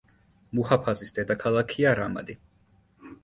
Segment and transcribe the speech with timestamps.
[0.59, 2.37] მუჰაფაზის დედაქალაქია რამადი.